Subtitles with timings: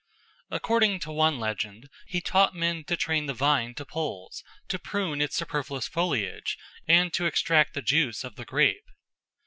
[0.49, 5.21] According to one legend, he taught men to train the vine to poles, to prune
[5.21, 8.89] its superfluous foliage, and to extract the juice of the grape.